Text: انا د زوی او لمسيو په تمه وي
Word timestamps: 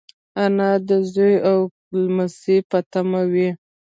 انا 0.43 0.69
د 0.87 0.89
زوی 1.13 1.35
او 1.49 1.57
لمسيو 2.01 2.67
په 2.69 2.79
تمه 2.91 3.21
وي 3.31 3.49